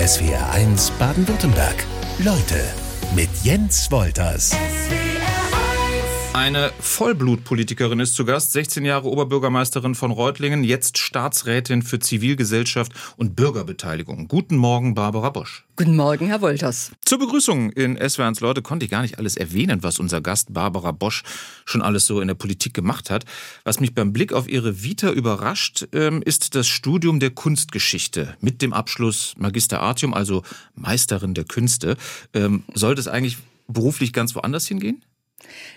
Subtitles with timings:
[0.00, 1.84] SWR1 Baden-Württemberg.
[2.20, 2.58] Leute
[3.14, 4.56] mit Jens Wolters.
[6.32, 13.34] Eine Vollblutpolitikerin ist zu Gast, 16 Jahre Oberbürgermeisterin von Reutlingen, jetzt Staatsrätin für Zivilgesellschaft und
[13.34, 14.28] Bürgerbeteiligung.
[14.28, 15.66] Guten Morgen, Barbara Bosch.
[15.74, 16.92] Guten Morgen, Herr Wolters.
[17.04, 20.92] Zur Begrüßung in SW1 Leute konnte ich gar nicht alles erwähnen, was unser Gast Barbara
[20.92, 21.24] Bosch
[21.64, 23.24] schon alles so in der Politik gemacht hat.
[23.64, 28.62] Was mich beim Blick auf ihre Vita überrascht, ähm, ist das Studium der Kunstgeschichte mit
[28.62, 30.44] dem Abschluss Magister Artium, also
[30.76, 31.96] Meisterin der Künste.
[32.34, 35.02] Ähm, sollte es eigentlich beruflich ganz woanders hingehen?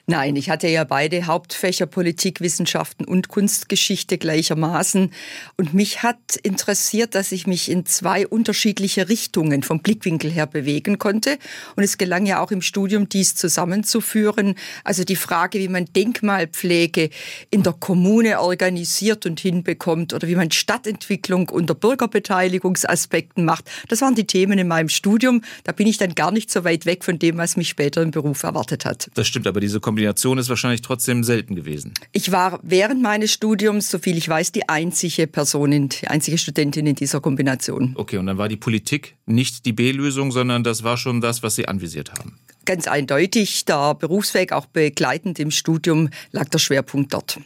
[0.05, 5.11] Nein, ich hatte ja beide Hauptfächer Politikwissenschaften und Kunstgeschichte gleichermaßen.
[5.55, 10.99] Und mich hat interessiert, dass ich mich in zwei unterschiedliche Richtungen vom Blickwinkel her bewegen
[10.99, 11.37] konnte.
[11.75, 14.55] Und es gelang ja auch im Studium, dies zusammenzuführen.
[14.83, 17.09] Also die Frage, wie man Denkmalpflege
[17.49, 23.69] in der Kommune organisiert und hinbekommt oder wie man Stadtentwicklung unter Bürgerbeteiligungsaspekten macht.
[23.87, 25.41] Das waren die Themen in meinem Studium.
[25.63, 28.11] Da bin ich dann gar nicht so weit weg von dem, was mich später im
[28.11, 29.09] Beruf erwartet hat.
[29.13, 31.93] Das stimmt, aber diese Kombination ist wahrscheinlich trotzdem selten gewesen.
[32.11, 36.95] Ich war während meines Studiums, soviel ich weiß, die einzige Person, die einzige Studentin in
[36.95, 37.93] dieser Kombination.
[37.95, 41.53] Okay, und dann war die Politik nicht die B-Lösung, sondern das war schon das, was
[41.53, 42.39] Sie anvisiert haben.
[42.65, 47.39] Ganz eindeutig, der Berufsweg auch begleitend im Studium lag der Schwerpunkt dort.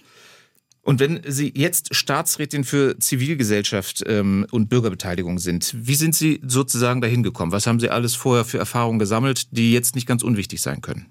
[0.81, 7.01] Und wenn Sie jetzt Staatsrätin für Zivilgesellschaft ähm, und Bürgerbeteiligung sind, wie sind Sie sozusagen
[7.01, 7.51] dahin gekommen?
[7.51, 11.07] Was haben Sie alles vorher für Erfahrungen gesammelt, die jetzt nicht ganz unwichtig sein können?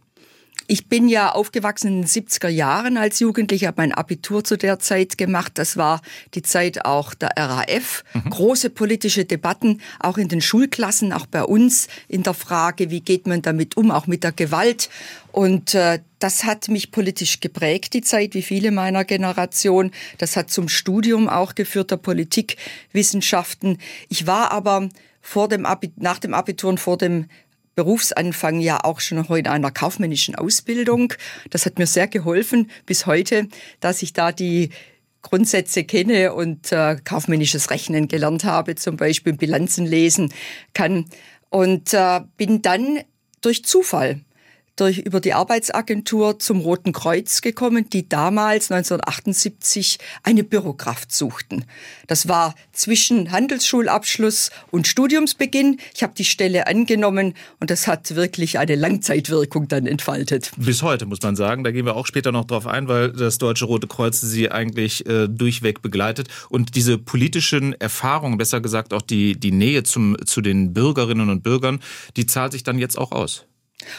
[0.69, 4.79] Ich bin ja aufgewachsen in den 70er Jahren als Jugendlicher, habe mein Abitur zu der
[4.81, 5.53] Zeit gemacht.
[5.55, 6.03] Das war
[6.35, 8.03] die Zeit auch der RAF.
[8.15, 8.31] Mhm.
[8.31, 13.27] Große politische Debatten, auch in den Schulklassen, auch bei uns in der Frage, wie geht
[13.27, 14.91] man damit um, auch mit der Gewalt.
[15.31, 19.93] Und äh, das hat mich politisch geprägt, die Zeit, wie viele meiner Generation.
[20.19, 23.79] Das hat zum Studium auch geführt, der Politikwissenschaften.
[24.09, 24.89] Ich war aber
[25.21, 27.27] vor dem Abi nach dem Abitur und vor dem
[27.77, 31.13] Berufsanfang ja auch schon heute einer kaufmännischen Ausbildung.
[31.51, 33.49] Das hat mir sehr geholfen bis heute,
[33.81, 34.71] dass ich da die
[35.21, 40.33] Grundsätze kenne und äh, kaufmännisches Rechnen gelernt habe, zum Beispiel Bilanzen lesen
[40.73, 41.05] kann.
[41.51, 43.01] Und äh, bin dann
[43.43, 44.21] durch Zufall
[44.77, 51.65] durch, über die Arbeitsagentur zum Roten Kreuz gekommen, die damals 1978 eine Bürokraft suchten.
[52.07, 55.79] Das war zwischen Handelsschulabschluss und Studiumsbeginn.
[55.95, 60.53] Ich habe die Stelle angenommen und das hat wirklich eine Langzeitwirkung dann entfaltet.
[60.57, 63.39] Bis heute muss man sagen, da gehen wir auch später noch drauf ein, weil das
[63.39, 69.03] Deutsche Rote Kreuz sie eigentlich äh, durchweg begleitet und diese politischen Erfahrungen, besser gesagt auch
[69.03, 71.81] die, die Nähe zum, zu den Bürgerinnen und Bürgern,
[72.17, 73.47] die zahlt sich dann jetzt auch aus.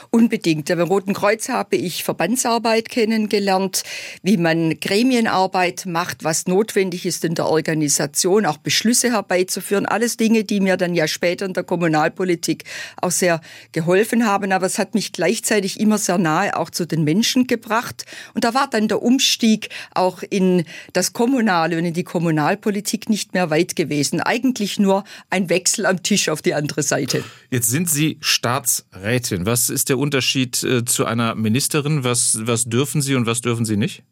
[0.09, 0.67] Unbedingt.
[0.67, 3.83] Beim Roten Kreuz habe ich Verbandsarbeit kennengelernt,
[4.23, 9.85] wie man Gremienarbeit macht, was notwendig ist in der Organisation, auch Beschlüsse herbeizuführen.
[9.85, 12.63] Alles Dinge, die mir dann ja später in der Kommunalpolitik
[13.01, 13.39] auch sehr
[13.71, 14.51] geholfen haben.
[14.51, 18.05] Aber es hat mich gleichzeitig immer sehr nahe auch zu den Menschen gebracht.
[18.33, 23.35] Und da war dann der Umstieg auch in das Kommunale und in die Kommunalpolitik nicht
[23.35, 24.21] mehr weit gewesen.
[24.21, 27.23] Eigentlich nur ein Wechsel am Tisch auf die andere Seite.
[27.51, 29.45] Jetzt sind Sie Staatsrätin.
[29.45, 32.03] Was ist der Unterschied äh, zu einer Ministerin?
[32.03, 34.03] Was, was dürfen Sie und was dürfen Sie nicht?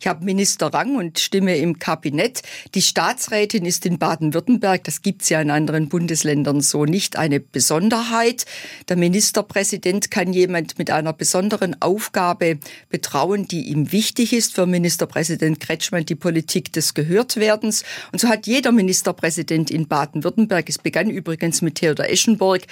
[0.00, 2.40] Ich habe Ministerrang und stimme im Kabinett.
[2.74, 7.38] Die Staatsrätin ist in Baden-Württemberg, das gibt es ja in anderen Bundesländern so nicht, eine
[7.38, 8.46] Besonderheit.
[8.88, 14.54] Der Ministerpräsident kann jemand mit einer besonderen Aufgabe betrauen, die ihm wichtig ist.
[14.54, 17.84] Für Ministerpräsident Kretschmann die Politik des Gehörtwerdens.
[18.10, 22.62] Und so hat jeder Ministerpräsident in Baden-Württemberg, es begann übrigens mit Theodor Eschenburg,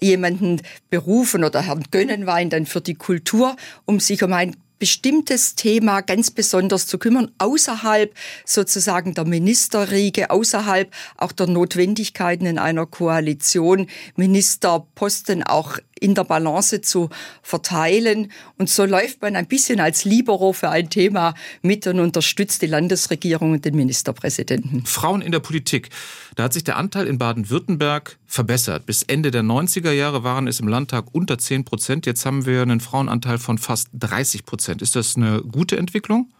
[0.00, 6.00] jemanden berufen oder Herrn Gönnenwein dann für die Kultur, um sich um ein bestimmtes Thema
[6.00, 8.14] ganz besonders zu kümmern, außerhalb
[8.44, 16.80] sozusagen der Ministerriege, außerhalb auch der Notwendigkeiten in einer Koalition, Ministerposten auch in der Balance
[16.82, 17.08] zu
[17.42, 18.30] verteilen.
[18.58, 22.66] Und so läuft man ein bisschen als Libero für ein Thema mit und unterstützt die
[22.66, 24.84] Landesregierung und den Ministerpräsidenten.
[24.84, 25.90] Frauen in der Politik.
[26.34, 28.84] Da hat sich der Anteil in Baden-Württemberg verbessert.
[28.84, 32.06] Bis Ende der 90er Jahre waren es im Landtag unter 10 Prozent.
[32.06, 34.82] Jetzt haben wir einen Frauenanteil von fast 30 Prozent.
[34.82, 36.30] Ist das eine gute Entwicklung?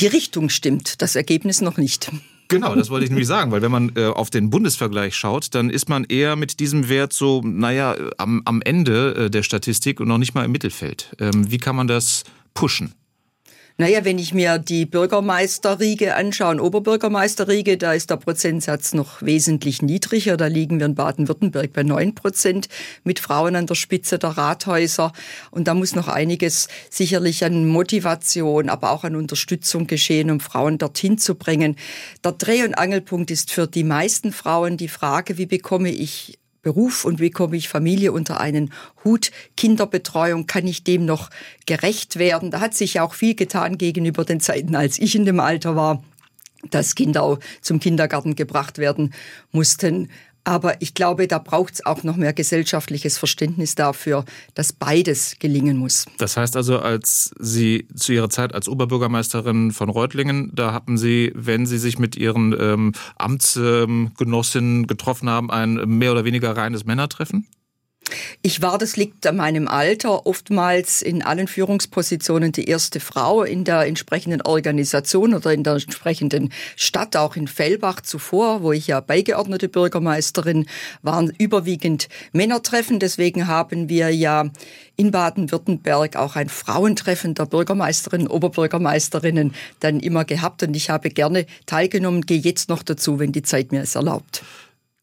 [0.00, 2.10] Die Richtung stimmt, das Ergebnis noch nicht.
[2.52, 5.70] Genau, das wollte ich nämlich sagen, weil wenn man äh, auf den Bundesvergleich schaut, dann
[5.70, 10.08] ist man eher mit diesem Wert so, naja, am, am Ende äh, der Statistik und
[10.08, 11.14] noch nicht mal im Mittelfeld.
[11.18, 12.94] Ähm, wie kann man das pushen?
[13.82, 20.36] Naja, wenn ich mir die Bürgermeisterriege anschaue, Oberbürgermeisterriege, da ist der Prozentsatz noch wesentlich niedriger.
[20.36, 22.68] Da liegen wir in Baden-Württemberg bei neun Prozent
[23.02, 25.12] mit Frauen an der Spitze der Rathäuser.
[25.50, 30.78] Und da muss noch einiges sicherlich an Motivation, aber auch an Unterstützung geschehen, um Frauen
[30.78, 31.74] dorthin zu bringen.
[32.22, 37.04] Der Dreh- und Angelpunkt ist für die meisten Frauen die Frage, wie bekomme ich Beruf
[37.04, 38.72] und wie komme ich Familie unter einen
[39.04, 39.32] Hut?
[39.56, 41.28] Kinderbetreuung, kann ich dem noch
[41.66, 42.50] gerecht werden?
[42.50, 46.02] Da hat sich auch viel getan gegenüber den Zeiten, als ich in dem Alter war
[46.70, 49.12] dass Kinder zum Kindergarten gebracht werden
[49.50, 50.10] mussten.
[50.44, 54.24] Aber ich glaube, da braucht es auch noch mehr gesellschaftliches Verständnis dafür,
[54.54, 56.06] dass beides gelingen muss.
[56.18, 61.32] Das heißt also, als Sie zu Ihrer Zeit als Oberbürgermeisterin von Reutlingen, da hatten Sie,
[61.34, 67.46] wenn Sie sich mit Ihren ähm, Amtsgenossinnen getroffen haben, ein mehr oder weniger reines Männertreffen?
[68.42, 73.64] Ich war, das liegt an meinem Alter, oftmals in allen Führungspositionen die erste Frau in
[73.64, 79.00] der entsprechenden Organisation oder in der entsprechenden Stadt, auch in Fellbach zuvor, wo ich ja
[79.00, 80.66] beigeordnete Bürgermeisterin,
[81.02, 82.98] waren überwiegend Männertreffen.
[82.98, 84.50] Deswegen haben wir ja
[84.96, 90.62] in Baden-Württemberg auch ein Frauentreffen der Bürgermeisterinnen, Oberbürgermeisterinnen dann immer gehabt.
[90.62, 94.42] Und ich habe gerne teilgenommen, gehe jetzt noch dazu, wenn die Zeit mir es erlaubt.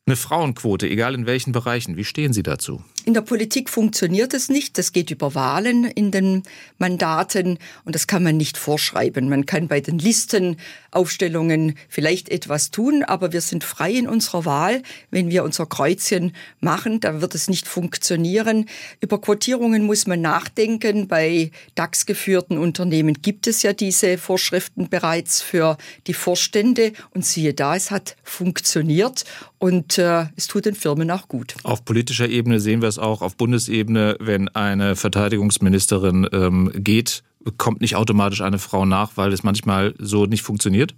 [0.09, 1.95] Eine Frauenquote, egal in welchen Bereichen.
[1.95, 2.81] Wie stehen Sie dazu?
[3.05, 4.77] In der Politik funktioniert es nicht.
[4.77, 6.43] Das geht über Wahlen in den
[6.77, 9.29] Mandaten und das kann man nicht vorschreiben.
[9.29, 14.83] Man kann bei den Listenaufstellungen vielleicht etwas tun, aber wir sind frei in unserer Wahl.
[15.11, 18.65] Wenn wir unser Kreuzchen machen, dann wird es nicht funktionieren.
[18.99, 21.07] Über Quotierungen muss man nachdenken.
[21.07, 27.75] Bei DAX-geführten Unternehmen gibt es ja diese Vorschriften bereits für die Vorstände und siehe da,
[27.75, 29.25] es hat funktioniert
[29.57, 31.55] und äh, es tut den Firmen auch gut.
[31.63, 37.23] Auf politischer Ebene sehen wir es auch auf Bundesebene, wenn eine Verteidigungsministerin ähm, geht,
[37.57, 40.93] kommt nicht automatisch eine Frau nach, weil es manchmal so nicht funktioniert?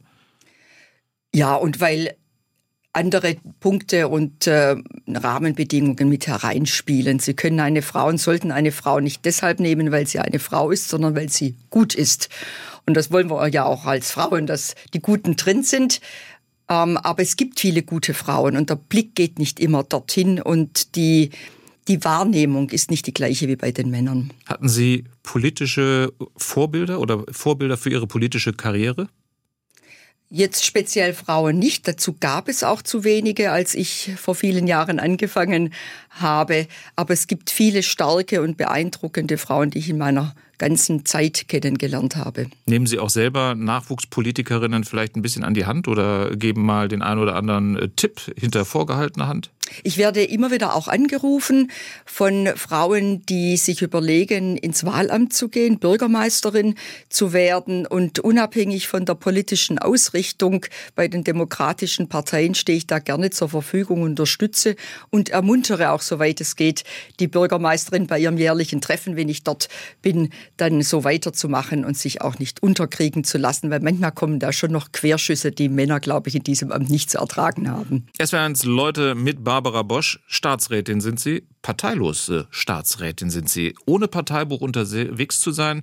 [1.34, 2.16] Ja, und weil
[2.94, 4.76] andere Punkte und äh,
[5.08, 7.20] Rahmenbedingungen mit hereinspielen.
[7.20, 10.72] Sie können eine Frau und sollten eine Frau nicht deshalb nehmen, weil sie eine Frau
[10.72, 12.28] ist, sondern weil sie gut ist.
[12.86, 16.02] Und das wollen wir ja auch als Frauen, dass die Guten drin sind.
[16.68, 20.96] Ähm, aber es gibt viele gute Frauen und der Blick geht nicht immer dorthin und
[20.96, 21.30] die
[21.92, 24.32] die Wahrnehmung ist nicht die gleiche wie bei den Männern.
[24.46, 29.10] Hatten Sie politische Vorbilder oder Vorbilder für Ihre politische Karriere?
[30.30, 31.90] Jetzt speziell Frauen nicht.
[31.90, 35.74] Dazu gab es auch zu wenige, als ich vor vielen Jahren angefangen
[36.12, 36.68] habe.
[36.96, 42.16] Aber es gibt viele starke und beeindruckende Frauen, die ich in meiner ganzen Zeit kennengelernt
[42.16, 42.46] habe.
[42.68, 47.02] Nehmen Sie auch selber Nachwuchspolitikerinnen vielleicht ein bisschen an die Hand oder geben mal den
[47.02, 49.50] einen oder anderen äh, Tipp hinter vorgehaltener Hand?
[49.84, 51.72] Ich werde immer wieder auch angerufen
[52.06, 56.76] von Frauen, die sich überlegen, ins Wahlamt zu gehen, Bürgermeisterin
[57.10, 57.86] zu werden.
[57.86, 60.66] Und unabhängig von der politischen Ausrichtung
[60.96, 64.76] bei den demokratischen Parteien stehe ich da gerne zur Verfügung, unterstütze
[65.10, 66.84] und ermuntere auch, soweit es geht,
[67.20, 69.70] die Bürgermeisterin bei ihrem jährlichen Treffen, wenn ich dort
[70.02, 70.32] bin,
[70.62, 74.72] dann so weiterzumachen und sich auch nicht unterkriegen zu lassen, weil manchmal kommen da schon
[74.72, 78.06] noch Querschüsse, die Männer, glaube ich, in diesem Amt nicht zu ertragen haben.
[78.20, 84.62] Es werden Leute mit Barbara Bosch, Staatsrätin sind Sie, parteilose Staatsrätin sind Sie, ohne Parteibuch
[84.62, 85.82] unterwegs zu sein.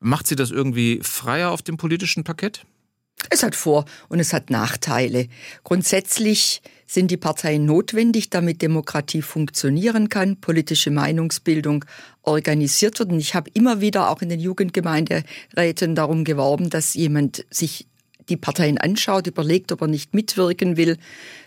[0.00, 2.64] Macht Sie das irgendwie freier auf dem politischen Parkett?
[3.30, 5.28] Es hat Vor- und es hat Nachteile.
[5.64, 11.84] Grundsätzlich sind die Parteien notwendig, damit Demokratie funktionieren kann, politische Meinungsbildung
[12.28, 13.10] organisiert wird.
[13.10, 17.86] Und ich habe immer wieder auch in den Jugendgemeinderäten darum geworben, dass jemand sich
[18.28, 20.96] die Parteien anschaut, überlegt, ob er nicht mitwirken will.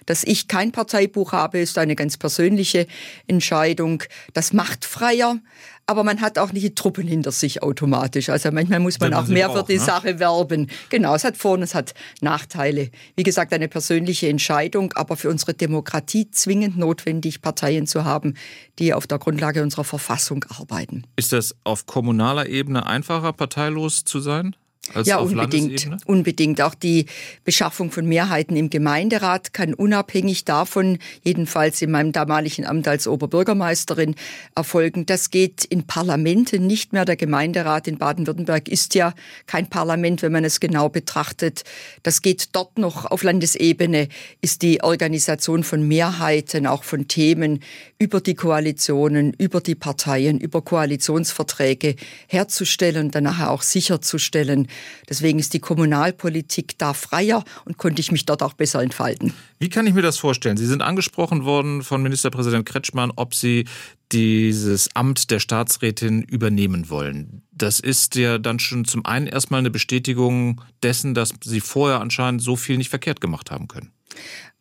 [0.06, 2.88] Dass ich kein Parteibuch habe, ist eine ganz persönliche
[3.28, 4.03] Entscheidung.
[4.34, 5.39] Das macht freier,
[5.86, 8.29] aber man hat auch nicht die Truppen hinter sich automatisch.
[8.29, 9.84] Also manchmal muss man, man auch mehr für die ne?
[9.84, 10.67] Sache werben.
[10.89, 12.89] Genau, es hat Vor- und es hat Nachteile.
[13.15, 18.36] Wie gesagt, eine persönliche Entscheidung, aber für unsere Demokratie zwingend notwendig, Parteien zu haben,
[18.79, 21.03] die auf der Grundlage unserer Verfassung arbeiten.
[21.15, 24.56] Ist das auf kommunaler Ebene einfacher, parteilos zu sein?
[24.96, 25.88] Als ja, unbedingt.
[26.06, 26.60] Unbedingt.
[26.60, 27.06] Auch die
[27.44, 34.16] Beschaffung von Mehrheiten im Gemeinderat kann unabhängig davon, jedenfalls in meinem damaligen Amt als Oberbürgermeisterin,
[34.56, 35.06] erfolgen.
[35.06, 37.06] Das geht in Parlamenten nicht mehr.
[37.06, 39.14] Der Gemeinderat in Baden-Württemberg ist ja
[39.46, 41.64] kein Parlament, wenn man es genau betrachtet.
[42.02, 44.08] Das geht dort noch auf Landesebene,
[44.42, 47.60] ist die Organisation von Mehrheiten, auch von Themen
[48.00, 51.96] über die Koalitionen, über die Parteien, über Koalitionsverträge
[52.28, 54.68] herzustellen und dann nachher auch sicherzustellen,
[55.10, 59.34] Deswegen ist die Kommunalpolitik da freier und konnte ich mich dort auch besser entfalten.
[59.60, 60.58] Wie kann ich mir das vorstellen?
[60.58, 63.66] Sie sind angesprochen worden von Ministerpräsident Kretschmann, ob Sie
[64.12, 67.44] dieses Amt der Staatsrätin übernehmen wollen.
[67.52, 72.42] Das ist ja dann schon zum einen erstmal eine Bestätigung dessen, dass Sie vorher anscheinend
[72.42, 73.92] so viel nicht verkehrt gemacht haben können.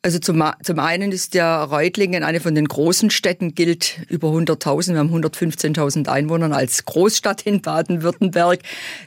[0.03, 4.95] Also zum, zum einen ist ja Reutlingen eine von den großen Städten, gilt über 100.000,
[4.95, 8.61] wir haben 115.000 Einwohner als Großstadt in Baden-Württemberg.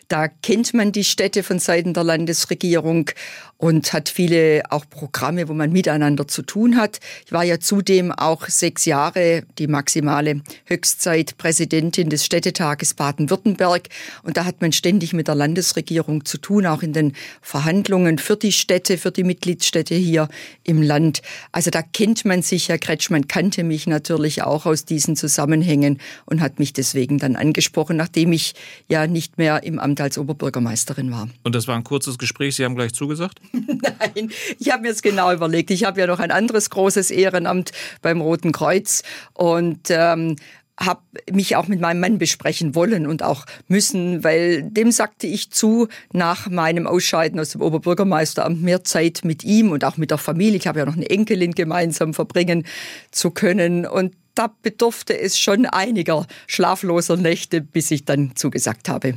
[0.08, 3.10] Da kennt man die Städte von Seiten der Landesregierung
[3.58, 7.00] und hat viele auch Programme, wo man miteinander zu tun hat.
[7.26, 13.88] Ich war ja zudem auch sechs Jahre, die maximale Höchstzeit, Präsidentin des Städtetages Baden-Württemberg.
[14.24, 18.36] Und da hat man ständig mit der Landesregierung zu tun, auch in den Verhandlungen für
[18.36, 20.28] die Städte, für die Mitgliedsstädte hier
[20.64, 21.22] im Land.
[21.52, 26.42] Also da kennt man sich, Herr Kretschmann kannte mich natürlich auch aus diesen Zusammenhängen und
[26.42, 28.56] hat mich deswegen dann angesprochen, nachdem ich
[28.90, 31.30] ja nicht mehr im Amt als Oberbürgermeisterin war.
[31.44, 33.40] Und das war ein kurzes Gespräch, Sie haben gleich zugesagt?
[33.68, 35.70] Nein, ich habe mir es genau überlegt.
[35.70, 40.38] Ich habe ja noch ein anderes großes Ehrenamt beim Roten Kreuz und ähm,
[40.80, 45.52] habe mich auch mit meinem Mann besprechen wollen und auch müssen, weil dem sagte ich
[45.52, 50.18] zu, nach meinem Ausscheiden aus dem Oberbürgermeisteramt mehr Zeit mit ihm und auch mit der
[50.18, 52.66] Familie, ich habe ja noch eine Enkelin gemeinsam verbringen
[53.12, 59.14] zu können und da bedurfte es schon einiger schlafloser Nächte, bis ich dann zugesagt habe.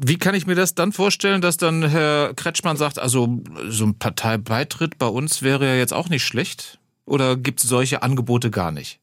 [0.00, 3.98] Wie kann ich mir das dann vorstellen, dass dann Herr Kretschmann sagt, also so ein
[3.98, 6.78] Parteibeitritt bei uns wäre ja jetzt auch nicht schlecht?
[7.04, 9.00] Oder gibt es solche Angebote gar nicht?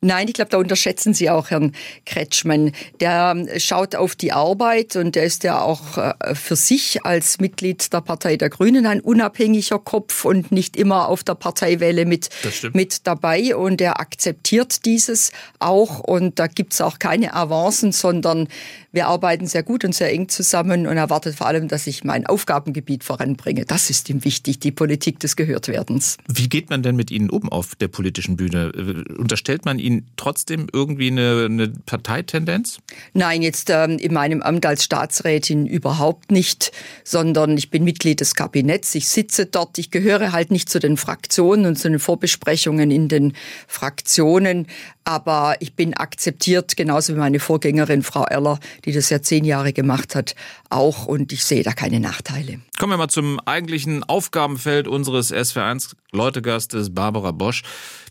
[0.00, 1.72] Nein, ich glaube, da unterschätzen Sie auch Herrn
[2.06, 2.70] Kretschmann.
[3.00, 7.40] Der ähm, schaut auf die Arbeit und der ist ja auch äh, für sich als
[7.40, 12.28] Mitglied der Partei der Grünen ein unabhängiger Kopf und nicht immer auf der Parteiwelle mit,
[12.74, 13.56] mit dabei.
[13.56, 15.98] Und er akzeptiert dieses auch.
[15.98, 18.46] Und da gibt's auch keine Avancen, sondern
[18.90, 22.26] wir arbeiten sehr gut und sehr eng zusammen und erwartet vor allem, dass ich mein
[22.26, 23.66] Aufgabengebiet voranbringe.
[23.66, 26.16] Das ist ihm wichtig, die Politik des Gehörtwerdens.
[26.26, 28.72] Wie geht man denn mit Ihnen um auf der politischen Bühne?
[29.18, 32.78] Unterstellt man Ihnen trotzdem irgendwie eine, eine Parteitendenz?
[33.12, 36.72] Nein, jetzt ähm, in meinem Amt als Staatsrätin überhaupt nicht,
[37.04, 38.94] sondern ich bin Mitglied des Kabinetts.
[38.94, 39.76] Ich sitze dort.
[39.76, 43.34] Ich gehöre halt nicht zu den Fraktionen und zu den Vorbesprechungen in den
[43.66, 44.66] Fraktionen,
[45.08, 49.72] aber ich bin akzeptiert, genauso wie meine Vorgängerin Frau Erler, die das ja zehn Jahre
[49.72, 50.34] gemacht hat,
[50.70, 51.06] auch.
[51.06, 52.60] Und ich sehe da keine Nachteile.
[52.78, 57.62] Kommen wir mal zum eigentlichen Aufgabenfeld unseres SW1 Leutegastes Barbara Bosch.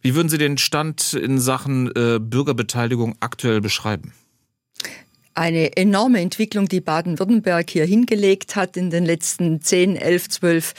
[0.02, 4.14] Wie würden Sie den Stand in Sachen äh, Bürgerbeteiligung aktuell beschreiben?
[5.38, 10.74] eine enorme Entwicklung, die Baden-Württemberg hier hingelegt hat in den letzten 10, 11, 12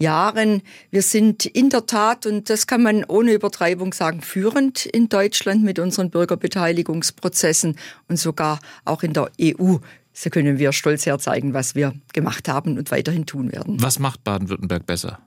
[0.00, 0.62] Jahren.
[0.90, 5.62] Wir sind in der Tat, und das kann man ohne Übertreibung sagen, führend in Deutschland
[5.62, 7.76] mit unseren Bürgerbeteiligungsprozessen
[8.08, 9.76] und sogar auch in der EU.
[10.12, 13.80] So können wir stolz herzeigen, was wir gemacht haben und weiterhin tun werden.
[13.80, 15.20] Was macht Baden-Württemberg besser?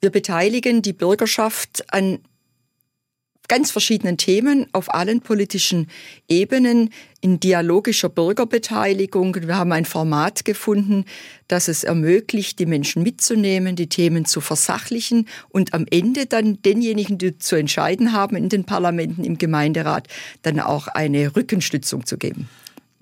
[0.00, 2.18] Wir beteiligen die Bürgerschaft an
[3.52, 5.88] ganz verschiedenen Themen auf allen politischen
[6.26, 6.88] Ebenen
[7.20, 9.34] in dialogischer Bürgerbeteiligung.
[9.34, 11.04] Wir haben ein Format gefunden,
[11.48, 17.18] das es ermöglicht, die Menschen mitzunehmen, die Themen zu versachlichen und am Ende dann denjenigen,
[17.18, 20.08] die zu entscheiden haben in den Parlamenten, im Gemeinderat,
[20.40, 22.48] dann auch eine Rückenstützung zu geben.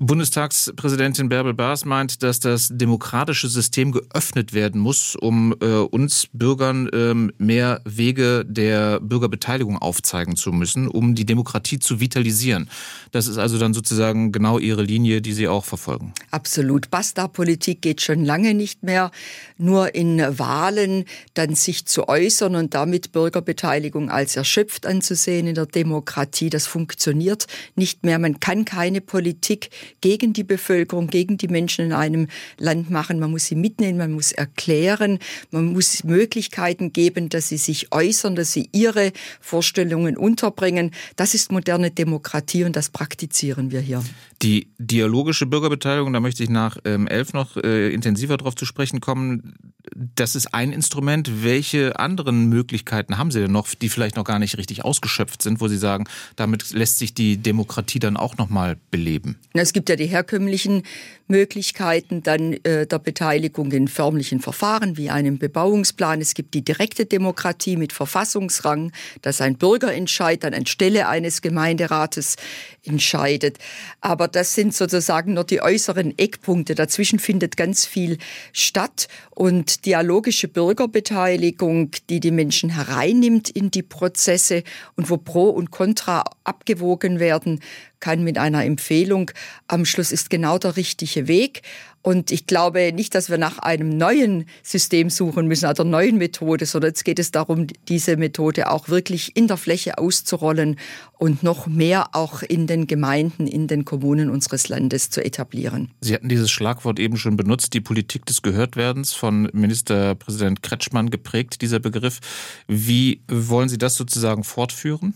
[0.03, 6.89] Bundestagspräsidentin Bärbel Baas meint, dass das demokratische System geöffnet werden muss, um äh, uns Bürgern
[6.95, 12.71] ähm, mehr Wege der Bürgerbeteiligung aufzeigen zu müssen, um die Demokratie zu vitalisieren.
[13.11, 16.15] Das ist also dann sozusagen genau Ihre Linie, die Sie auch verfolgen.
[16.31, 16.91] Absolut.
[16.91, 19.11] Basta-Politik geht schon lange nicht mehr.
[19.59, 21.05] Nur in Wahlen
[21.35, 27.47] dann sich zu äußern und damit Bürgerbeteiligung als erschöpft anzusehen in der Demokratie, das funktioniert
[27.75, 28.19] nicht mehr.
[28.19, 29.69] Man kann keine Politik
[30.01, 32.29] gegen die Bevölkerung, gegen die Menschen in einem
[32.59, 33.19] Land machen.
[33.19, 35.19] Man muss sie mitnehmen, man muss erklären,
[35.51, 40.93] man muss Möglichkeiten geben, dass sie sich äußern, dass sie ihre Vorstellungen unterbringen.
[41.17, 44.03] Das ist moderne Demokratie und das praktizieren wir hier.
[44.43, 49.01] Die dialogische Bürgerbeteiligung, da möchte ich nach ähm, elf noch äh, intensiver darauf zu sprechen
[49.01, 49.55] kommen.
[49.95, 51.43] Das ist ein Instrument.
[51.43, 55.61] Welche anderen Möglichkeiten haben Sie denn noch, die vielleicht noch gar nicht richtig ausgeschöpft sind,
[55.61, 56.05] wo Sie sagen,
[56.37, 59.39] damit lässt sich die Demokratie dann auch noch mal beleben?
[59.53, 60.85] Es gibt ja die herkömmlichen
[61.29, 66.21] Möglichkeiten dann äh, der Beteiligung in förmlichen Verfahren wie einem Bebauungsplan.
[66.21, 72.37] Es gibt die direkte Demokratie mit Verfassungsrang, dass ein Bürgerentscheid dann anstelle eines Gemeinderates
[72.85, 73.59] entscheidet.
[74.01, 76.75] Aber das sind sozusagen nur die äußeren Eckpunkte.
[76.75, 78.19] Dazwischen findet ganz viel
[78.53, 84.63] statt und dialogische Bürgerbeteiligung, die die Menschen hereinnimmt in die Prozesse
[84.97, 87.61] und wo Pro und Contra abgewogen werden,
[88.01, 89.31] kann mit einer Empfehlung
[89.69, 91.63] am Schluss ist genau der richtige Weg.
[92.03, 96.65] Und ich glaube nicht, dass wir nach einem neuen System suchen müssen, einer neuen Methode,
[96.65, 100.77] sondern jetzt geht es darum, diese Methode auch wirklich in der Fläche auszurollen
[101.19, 105.91] und noch mehr auch in den Gemeinden, in den Kommunen unseres Landes zu etablieren.
[106.01, 111.61] Sie hatten dieses Schlagwort eben schon benutzt, die Politik des Gehörtwerdens von Ministerpräsident Kretschmann geprägt,
[111.61, 112.21] dieser Begriff.
[112.67, 115.15] Wie wollen Sie das sozusagen fortführen?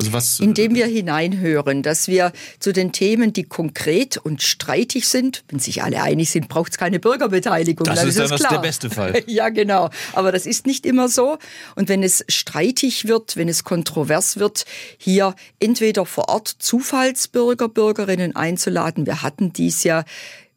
[0.00, 5.44] Also was, Indem wir hineinhören, dass wir zu den Themen, die konkret und streitig sind,
[5.48, 7.84] wenn sich alle einig sind, braucht es keine Bürgerbeteiligung.
[7.84, 8.54] Das ist es das klar.
[8.54, 9.22] der beste Fall.
[9.26, 9.90] ja, genau.
[10.14, 11.38] Aber das ist nicht immer so.
[11.76, 14.64] Und wenn es streitig wird, wenn es kontrovers wird,
[14.98, 19.06] hier entweder vor Ort Zufallsbürger, Bürgerinnen einzuladen.
[19.06, 20.04] Wir hatten dies ja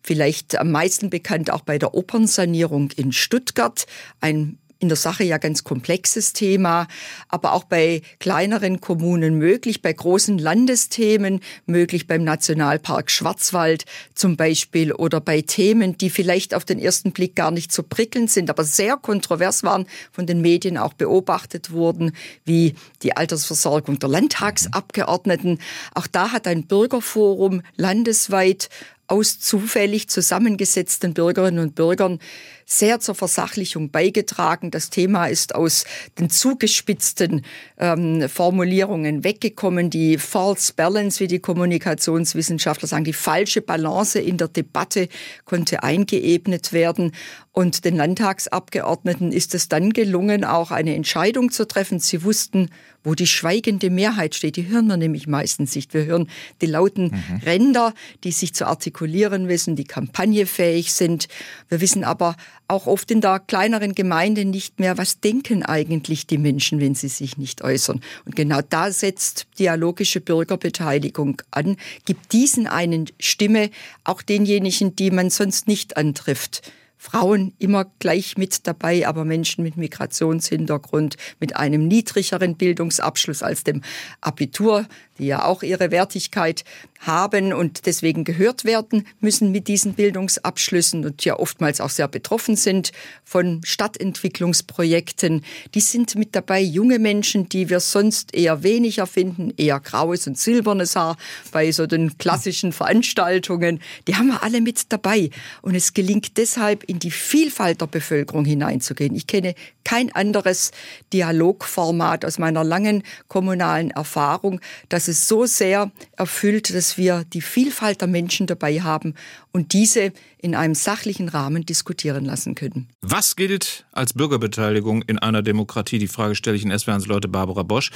[0.02, 3.86] vielleicht am meisten bekannt auch bei der Opernsanierung in Stuttgart.
[4.22, 6.88] Ein in der Sache ja ganz komplexes Thema,
[7.30, 14.92] aber auch bei kleineren Kommunen möglich, bei großen Landesthemen möglich, beim Nationalpark Schwarzwald zum Beispiel
[14.92, 18.64] oder bei Themen, die vielleicht auf den ersten Blick gar nicht so prickelnd sind, aber
[18.64, 22.12] sehr kontrovers waren, von den Medien auch beobachtet wurden,
[22.44, 25.60] wie die Altersversorgung der Landtagsabgeordneten.
[25.94, 28.70] Auch da hat ein Bürgerforum landesweit
[29.08, 32.20] aus zufällig zusammengesetzten Bürgerinnen und Bürgern
[32.66, 34.72] sehr zur Versachlichung beigetragen.
[34.72, 35.86] Das Thema ist aus
[36.20, 37.46] den zugespitzten
[37.78, 39.92] ähm, Formulierungen weggekommen.
[39.92, 45.08] Die False Balance, wie die Kommunikationswissenschaftler sagen, die falsche Balance in der Debatte
[45.46, 47.12] konnte eingeebnet werden.
[47.52, 52.00] Und den Landtagsabgeordneten ist es dann gelungen, auch eine Entscheidung zu treffen.
[52.00, 52.70] Sie wussten,
[53.06, 54.58] wo die schweigende Mehrheit steht.
[54.58, 55.94] Die hören wir nämlich meistens nicht.
[55.94, 56.28] Wir hören
[56.62, 57.38] die lauten mhm.
[57.46, 57.94] Ränder,
[58.26, 61.30] die sich zu artikulieren wissen, die kampagnefähig sind.
[61.70, 62.36] Wir wissen aber
[62.68, 67.08] auch oft in der kleineren Gemeinde nicht mehr, was denken eigentlich die Menschen, wenn sie
[67.08, 68.02] sich nicht äußern.
[68.26, 73.70] Und genau da setzt dialogische Bürgerbeteiligung an, gibt diesen einen Stimme,
[74.04, 76.72] auch denjenigen, die man sonst nicht antrifft.
[76.98, 83.82] Frauen immer gleich mit dabei, aber Menschen mit Migrationshintergrund, mit einem niedrigeren Bildungsabschluss als dem
[84.22, 86.64] Abitur, die ja auch ihre Wertigkeit
[87.00, 92.56] haben und deswegen gehört werden müssen mit diesen Bildungsabschlüssen und ja oftmals auch sehr betroffen
[92.56, 92.92] sind
[93.24, 95.44] von Stadtentwicklungsprojekten.
[95.74, 100.38] Die sind mit dabei junge Menschen, die wir sonst eher weniger finden, eher graues und
[100.38, 101.18] silbernes Haar
[101.52, 103.80] bei so den klassischen Veranstaltungen.
[104.08, 105.30] Die haben wir alle mit dabei
[105.62, 109.16] und es gelingt deshalb in die Vielfalt der Bevölkerung hineinzugehen.
[109.16, 109.54] Ich kenne
[109.84, 110.72] kein anderes
[111.14, 118.02] Dialogformat aus meiner langen kommunalen Erfahrung, das es so sehr erfüllt, dass wir die Vielfalt
[118.02, 119.16] der Menschen dabei haben.
[119.52, 120.12] Und diese
[120.46, 122.88] in einem sachlichen Rahmen diskutieren lassen können.
[123.02, 125.98] Was gilt als Bürgerbeteiligung in einer Demokratie?
[125.98, 127.90] Die Frage stelle ich in SWRs Leute Barbara Bosch,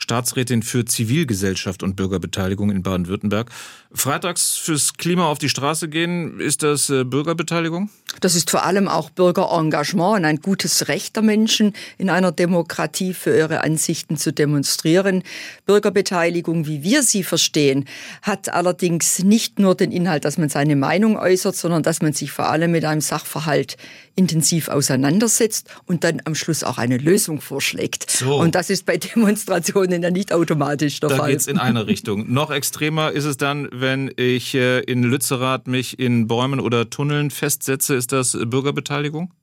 [0.00, 3.52] Staatsrätin für Zivilgesellschaft und Bürgerbeteiligung in Baden-Württemberg.
[3.92, 7.88] Freitags fürs Klima auf die Straße gehen, ist das äh, Bürgerbeteiligung?
[8.20, 13.14] Das ist vor allem auch Bürgerengagement und ein gutes Recht der Menschen in einer Demokratie
[13.14, 15.22] für ihre Ansichten zu demonstrieren.
[15.66, 17.84] Bürgerbeteiligung, wie wir sie verstehen,
[18.22, 22.32] hat allerdings nicht nur den Inhalt, dass man seine Meinung äußert, sondern dass man sich
[22.32, 23.76] vor allem mit einem Sachverhalt
[24.14, 28.10] intensiv auseinandersetzt und dann am Schluss auch eine Lösung vorschlägt.
[28.10, 28.36] So.
[28.36, 31.26] Und das ist bei Demonstrationen ja nicht automatisch der da Fall.
[31.26, 32.32] Da geht's in eine Richtung.
[32.32, 37.30] Noch extremer ist es dann, wenn ich äh, in Lützerath mich in Bäumen oder Tunneln
[37.30, 37.94] festsetze.
[37.94, 39.34] Ist das Bürgerbeteiligung?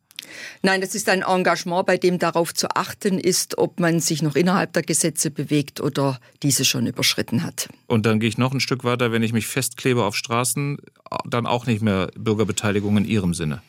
[0.62, 4.36] Nein, das ist ein Engagement, bei dem darauf zu achten ist, ob man sich noch
[4.36, 7.70] innerhalb der Gesetze bewegt oder diese schon überschritten hat.
[7.88, 10.78] Und dann gehe ich noch ein Stück weiter, wenn ich mich festklebe auf Straßen,
[11.26, 13.62] dann auch nicht mehr Bürgerbeteiligung in Ihrem Sinne.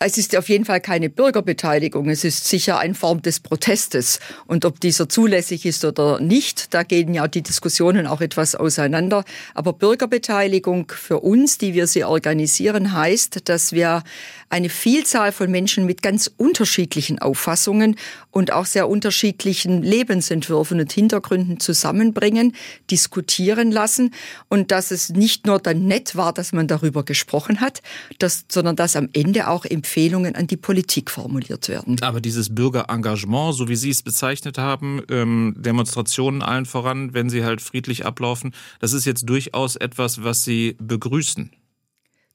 [0.00, 2.08] Es ist auf jeden Fall keine Bürgerbeteiligung.
[2.08, 4.20] Es ist sicher eine Form des Protestes.
[4.46, 9.24] Und ob dieser zulässig ist oder nicht, da gehen ja die Diskussionen auch etwas auseinander.
[9.54, 14.04] Aber Bürgerbeteiligung für uns, die wir sie organisieren, heißt, dass wir
[14.50, 17.96] eine Vielzahl von Menschen mit ganz unterschiedlichen Auffassungen
[18.30, 22.54] und auch sehr unterschiedlichen Lebensentwürfen und Hintergründen zusammenbringen,
[22.90, 24.14] diskutieren lassen
[24.48, 27.82] und dass es nicht nur dann nett war, dass man darüber gesprochen hat,
[28.18, 31.96] dass, sondern dass am Ende auch Empfehlungen an die Politik formuliert werden.
[32.02, 37.44] Aber dieses Bürgerengagement, so wie Sie es bezeichnet haben, ähm, Demonstrationen allen voran, wenn sie
[37.44, 41.50] halt friedlich ablaufen, das ist jetzt durchaus etwas, was Sie begrüßen.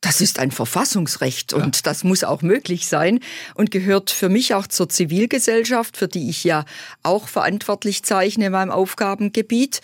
[0.04, 1.82] Das ist ein Verfassungsrecht und ja.
[1.84, 3.22] das muss auch möglich sein
[3.56, 6.66] und gehört für mich auch zur Zivilgesellschaft, für die ich ja
[7.04, 9.80] auch verantwortlich zeichne in meinem Aufgabengebiet.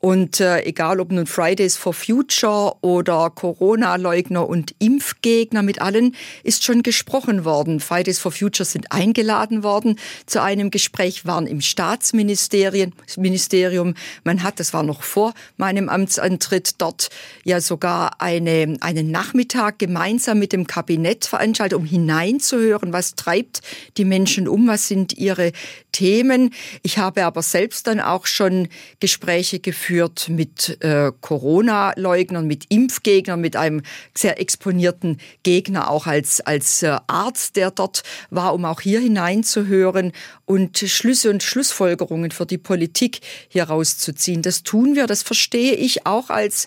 [0.00, 6.62] Und äh, egal ob nun Fridays for Future oder Corona-Leugner und Impfgegner, mit allen ist
[6.62, 7.80] schon gesprochen worden.
[7.80, 12.92] Fridays for Future sind eingeladen worden zu einem Gespräch, waren im Staatsministerium.
[13.16, 13.94] Ministerium.
[14.22, 17.10] Man hat, das war noch vor meinem Amtsantritt, dort
[17.42, 23.62] ja sogar eine, einen Nachmittag gemeinsam mit dem Kabinett veranstaltet, um hineinzuhören, was treibt
[23.96, 25.50] die Menschen um, was sind ihre
[25.90, 26.54] Themen.
[26.84, 28.68] Ich habe aber selbst dann auch schon
[29.00, 33.80] Gespräche geführt geführt mit äh, Corona-Leugnern, mit Impfgegnern, mit einem
[34.14, 40.12] sehr exponierten Gegner auch als, als äh, Arzt, der dort war, um auch hier hineinzuhören
[40.44, 44.42] und Schlüsse und Schlussfolgerungen für die Politik hier rauszuziehen.
[44.42, 46.66] Das tun wir, das verstehe ich auch als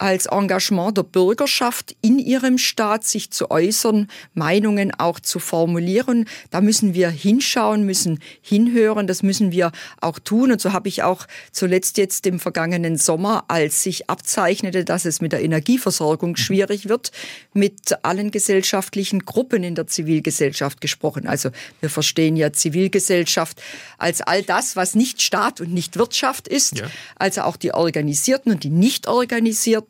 [0.00, 6.26] als Engagement der Bürgerschaft in ihrem Staat sich zu äußern, Meinungen auch zu formulieren.
[6.50, 10.52] Da müssen wir hinschauen, müssen hinhören, das müssen wir auch tun.
[10.52, 15.20] Und so habe ich auch zuletzt jetzt im vergangenen Sommer, als sich abzeichnete, dass es
[15.20, 17.12] mit der Energieversorgung schwierig wird,
[17.52, 21.26] mit allen gesellschaftlichen Gruppen in der Zivilgesellschaft gesprochen.
[21.26, 23.60] Also wir verstehen ja Zivilgesellschaft
[23.98, 26.86] als all das, was nicht Staat und nicht Wirtschaft ist, ja.
[27.16, 29.06] also auch die organisierten und die nicht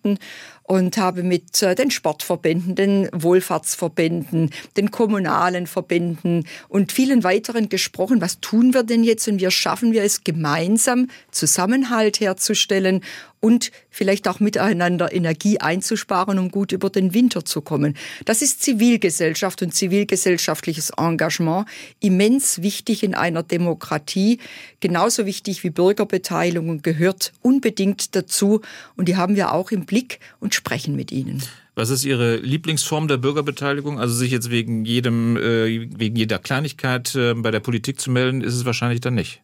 [0.00, 0.18] Experten
[0.62, 8.20] und habe mit äh, den Sportverbänden, den Wohlfahrtsverbänden, den kommunalen Verbänden und vielen weiteren gesprochen.
[8.20, 13.02] Was tun wir denn jetzt und wie schaffen wir es gemeinsam Zusammenhalt herzustellen
[13.40, 17.96] und vielleicht auch miteinander Energie einzusparen, um gut über den Winter zu kommen.
[18.24, 21.66] Das ist Zivilgesellschaft und zivilgesellschaftliches Engagement
[22.00, 24.38] immens wichtig in einer Demokratie,
[24.80, 28.60] genauso wichtig wie Bürgerbeteiligung gehört unbedingt dazu
[28.96, 31.42] und die haben wir auch im Blick und sprechen mit ihnen.
[31.74, 33.98] Was ist Ihre Lieblingsform der Bürgerbeteiligung?
[33.98, 38.42] Also sich jetzt wegen jedem, äh, wegen jeder Kleinigkeit äh, bei der Politik zu melden,
[38.42, 39.40] ist es wahrscheinlich dann nicht.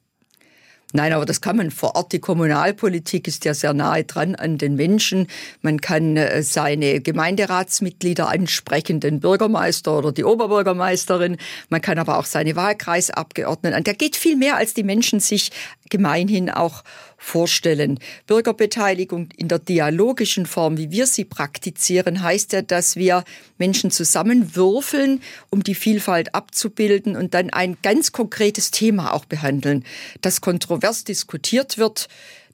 [0.92, 2.12] Nein, aber das kann man vor Ort.
[2.12, 5.26] Die Kommunalpolitik ist ja sehr nahe dran an den Menschen.
[5.60, 11.38] Man kann äh, seine Gemeinderatsmitglieder ansprechen, den Bürgermeister oder die Oberbürgermeisterin.
[11.70, 13.82] Man kann aber auch seine Wahlkreisabgeordneten.
[13.82, 15.50] Der geht viel mehr, als die Menschen sich
[15.90, 16.84] gemeinhin auch
[17.26, 17.98] vorstellen.
[18.28, 23.24] Bürgerbeteiligung in der dialogischen Form, wie wir sie praktizieren, heißt ja, dass wir
[23.58, 29.84] Menschen zusammenwürfeln, um die Vielfalt abzubilden und dann ein ganz konkretes Thema auch behandeln,
[30.20, 32.08] das kontrovers diskutiert wird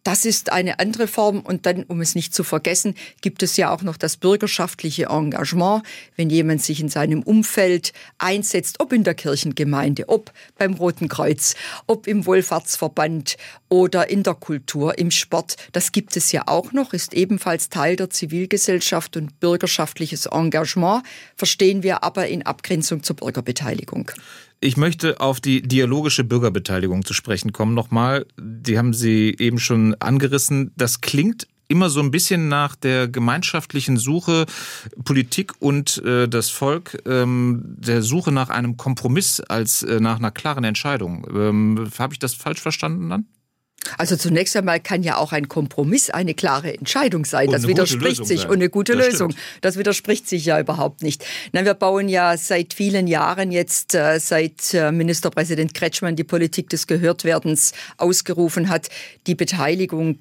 [0.05, 1.41] das ist eine andere Form.
[1.41, 5.83] Und dann, um es nicht zu vergessen, gibt es ja auch noch das bürgerschaftliche Engagement.
[6.17, 11.55] Wenn jemand sich in seinem Umfeld einsetzt, ob in der Kirchengemeinde, ob beim Roten Kreuz,
[11.87, 13.37] ob im Wohlfahrtsverband
[13.69, 17.97] oder in der Kultur, im Sport, das gibt es ja auch noch, ist ebenfalls Teil
[17.97, 21.05] der Zivilgesellschaft und bürgerschaftliches Engagement,
[21.37, 24.11] verstehen wir aber in Abgrenzung zur Bürgerbeteiligung.
[24.65, 28.27] Ich möchte auf die dialogische Bürgerbeteiligung zu sprechen kommen nochmal.
[28.41, 30.71] Die haben Sie eben schon angerissen.
[30.77, 34.47] Das klingt immer so ein bisschen nach der gemeinschaftlichen Suche
[35.05, 40.31] Politik und äh, das Volk ähm, der Suche nach einem Kompromiss als äh, nach einer
[40.31, 41.27] klaren Entscheidung.
[41.35, 43.27] Ähm, Habe ich das falsch verstanden dann?
[43.99, 47.51] Also zunächst einmal kann ja auch ein Kompromiss eine klare Entscheidung sein.
[47.51, 48.51] das widerspricht sich sein.
[48.51, 49.31] und eine gute das Lösung.
[49.31, 49.45] Stimmt.
[49.61, 51.25] Das widerspricht sich ja überhaupt nicht.
[51.53, 56.69] Na, wir bauen ja seit vielen Jahren jetzt, äh, seit äh, Ministerpräsident Kretschmann die Politik
[56.71, 58.89] des Gehörtwerdens ausgerufen hat,
[59.27, 60.19] die Beteiligung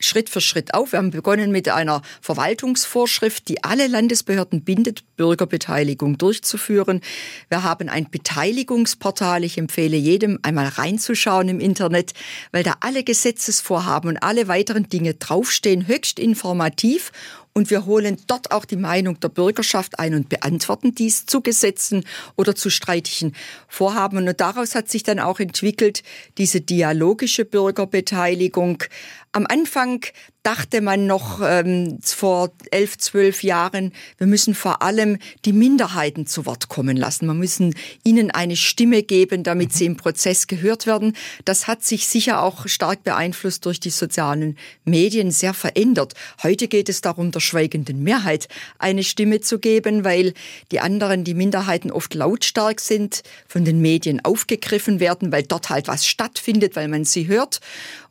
[0.00, 0.92] Schritt für Schritt auf.
[0.92, 7.00] Wir haben begonnen mit einer Verwaltungsvorschrift, die alle Landesbehörden bindet, Bürgerbeteiligung durchzuführen.
[7.48, 9.44] Wir haben ein Beteiligungsportal.
[9.44, 12.12] Ich empfehle jedem einmal reinzuschauen im Internet,
[12.50, 17.12] weil da alle Gesetzesvorhaben und alle weiteren Dinge draufstehen, höchst informativ
[17.52, 22.04] und wir holen dort auch die Meinung der Bürgerschaft ein und beantworten dies zu Gesetzen
[22.36, 23.34] oder zu streitigen
[23.66, 24.18] Vorhaben.
[24.18, 26.04] Und daraus hat sich dann auch entwickelt
[26.38, 28.84] diese dialogische Bürgerbeteiligung.
[29.32, 30.04] Am Anfang
[30.42, 36.46] dachte man noch ähm, vor elf, zwölf Jahren, wir müssen vor allem die Minderheiten zu
[36.46, 37.26] Wort kommen lassen.
[37.26, 41.16] Wir müssen ihnen eine Stimme geben, damit sie im Prozess gehört werden.
[41.44, 46.14] Das hat sich sicher auch stark beeinflusst durch die sozialen Medien, sehr verändert.
[46.42, 48.48] Heute geht es darum, der schweigenden Mehrheit
[48.80, 50.34] eine Stimme zu geben, weil
[50.72, 55.86] die anderen, die Minderheiten oft lautstark sind, von den Medien aufgegriffen werden, weil dort halt
[55.86, 57.60] was stattfindet, weil man sie hört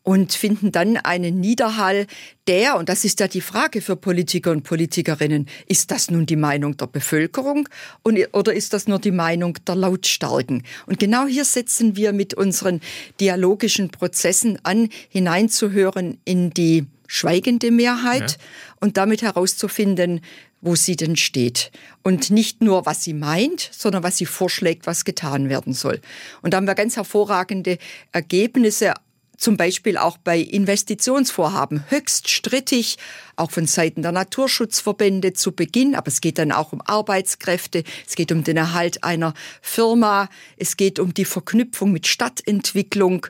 [0.10, 2.08] und finden dann einen Niederhall,
[2.48, 6.36] der, und das ist ja die Frage für Politiker und Politikerinnen, ist das nun die
[6.36, 7.69] Meinung der Bevölkerung
[8.02, 10.63] oder ist das nur die Meinung der Lautstarken?
[10.88, 12.82] Und genau hier setzen wir mit unseren
[13.19, 18.38] dialogischen Prozessen an, hineinzuhören in die schweigende Mehrheit ja.
[18.80, 20.22] und damit herauszufinden,
[20.62, 21.72] wo sie denn steht.
[22.02, 26.02] Und nicht nur, was sie meint, sondern was sie vorschlägt, was getan werden soll.
[26.41, 27.78] Und da haben wir ganz hervorragende
[28.12, 28.95] Ergebnisse
[29.39, 32.97] zum Beispiel auch bei Investitionsvorhaben höchst strittig,
[33.38, 35.95] auch von Seiten der Naturschutzverbände zu Beginn.
[35.95, 40.78] Aber es geht dann auch um Arbeitskräfte, es geht um den Erhalt einer Firma, es
[40.78, 43.28] geht um die Verknüpfung mit Stadtentwicklung.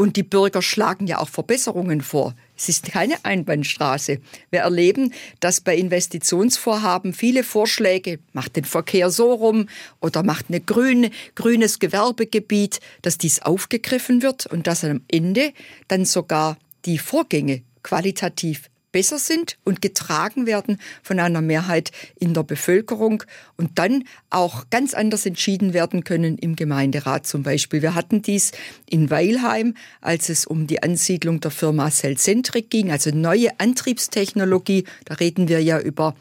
[0.00, 2.34] Und die Bürger schlagen ja auch Verbesserungen vor.
[2.56, 4.16] Es ist keine Einbahnstraße.
[4.50, 9.68] Wir erleben, dass bei Investitionsvorhaben viele Vorschläge, macht den Verkehr so rum
[10.00, 15.52] oder macht eine grüne, grünes Gewerbegebiet, dass dies aufgegriffen wird und dass am Ende
[15.88, 22.42] dann sogar die Vorgänge qualitativ besser sind und getragen werden von einer Mehrheit in der
[22.42, 23.22] Bevölkerung
[23.56, 27.82] und dann auch ganz anders entschieden werden können im Gemeinderat zum Beispiel.
[27.82, 28.52] Wir hatten dies
[28.88, 34.84] in Weilheim, als es um die Ansiedlung der Firma Cellcentric ging, also neue Antriebstechnologie.
[35.04, 36.14] Da reden wir ja über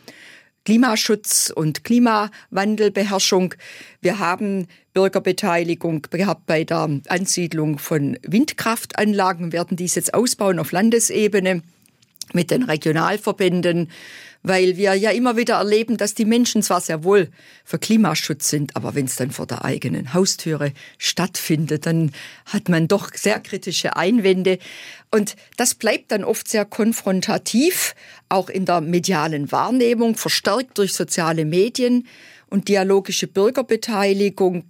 [0.65, 3.55] Klimaschutz und Klimawandelbeherrschung.
[4.01, 11.63] Wir haben Bürgerbeteiligung gehabt bei der Ansiedlung von Windkraftanlagen, werden dies jetzt ausbauen auf Landesebene
[12.33, 13.89] mit den Regionalverbänden,
[14.41, 17.29] weil wir ja immer wieder erleben, dass die Menschen zwar sehr wohl
[17.65, 22.11] für Klimaschutz sind, aber wenn es dann vor der eigenen Haustüre stattfindet, dann
[22.45, 24.59] hat man doch sehr kritische Einwände.
[25.11, 27.95] Und das bleibt dann oft sehr konfrontativ,
[28.29, 32.07] auch in der medialen Wahrnehmung, verstärkt durch soziale Medien
[32.49, 34.65] und dialogische Bürgerbeteiligung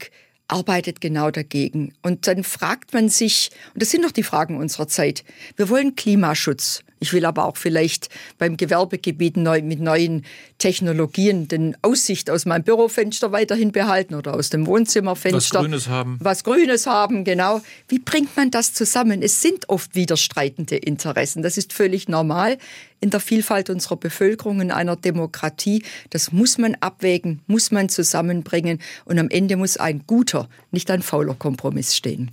[0.50, 1.93] arbeitet genau dagegen.
[2.02, 5.24] Und dann fragt man sich, und das sind doch die Fragen unserer Zeit,
[5.56, 6.84] wir wollen Klimaschutz.
[7.00, 10.26] Ich will aber auch vielleicht beim Gewerbegebiet neu, mit neuen
[10.58, 15.60] Technologien den Aussicht aus meinem Bürofenster weiterhin behalten oder aus dem Wohnzimmerfenster.
[15.60, 16.18] Was Grünes haben.
[16.22, 17.62] Was Grünes haben, genau.
[17.88, 19.22] Wie bringt man das zusammen?
[19.22, 21.42] Es sind oft widerstreitende Interessen.
[21.42, 22.58] Das ist völlig normal
[23.00, 25.84] in der Vielfalt unserer Bevölkerung, in einer Demokratie.
[26.10, 31.02] Das muss man abwägen, muss man zusammenbringen und am Ende muss ein guter, nicht ein
[31.02, 32.32] fauler Kompromiss stehen.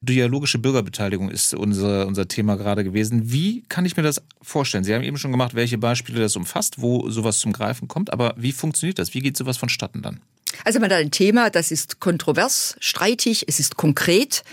[0.00, 3.32] Dialogische Bürgerbeteiligung ist unser, unser Thema gerade gewesen.
[3.32, 4.84] Wie kann ich mir das vorstellen?
[4.84, 8.12] Sie haben eben schon gemacht, welche Beispiele das umfasst, wo sowas zum Greifen kommt.
[8.12, 9.12] Aber wie funktioniert das?
[9.14, 10.20] Wie geht sowas vonstatten dann?
[10.64, 14.44] Also man hat ein Thema, das ist kontrovers, streitig, es ist konkret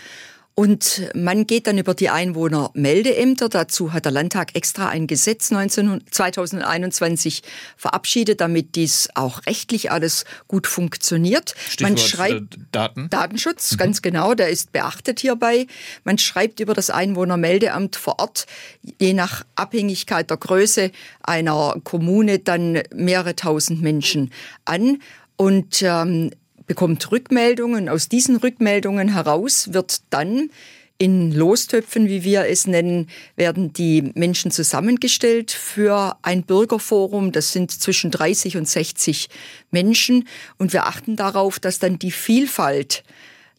[0.57, 3.49] und man geht dann über die Einwohnermeldeämter.
[3.49, 7.43] Dazu hat der Landtag extra ein Gesetz 19, 2021
[7.75, 11.55] verabschiedet, damit dies auch rechtlich alles gut funktioniert.
[11.59, 13.09] Stichwort man schreibt äh, Daten.
[13.09, 13.77] Datenschutz, mhm.
[13.77, 15.67] ganz genau, der ist beachtet hierbei.
[16.05, 18.45] Man schreibt über das Einwohnermeldeamt vor Ort,
[18.81, 20.91] je nach Abhängigkeit der Größe
[21.21, 24.31] einer Kommune, dann mehrere tausend Menschen
[24.63, 24.99] an.
[25.35, 26.31] Und ähm,
[26.67, 27.89] bekommt Rückmeldungen.
[27.89, 30.49] Aus diesen Rückmeldungen heraus wird dann
[30.97, 37.33] in Lostöpfen, wie wir es nennen, werden die Menschen zusammengestellt für ein Bürgerforum.
[37.33, 39.27] Das sind zwischen 30 und 60
[39.71, 40.27] Menschen.
[40.57, 43.03] Und wir achten darauf, dass dann die Vielfalt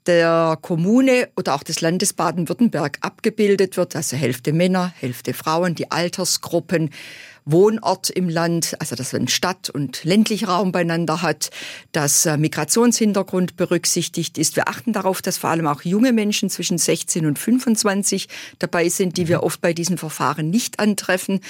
[0.06, 3.96] der Kommune oder auch des Landes Baden-Württemberg abgebildet wird.
[3.96, 6.90] Also Hälfte Männer, Hälfte Frauen, die Altersgruppen,
[7.46, 11.50] Wohnort im Land, also dass man Stadt- und ländlicher Raum beieinander hat,
[11.92, 14.56] dass äh, Migrationshintergrund berücksichtigt ist.
[14.56, 18.28] Wir achten darauf, dass vor allem auch junge Menschen zwischen 16 und 25
[18.58, 21.40] dabei sind, die wir oft bei diesen Verfahren nicht antreffen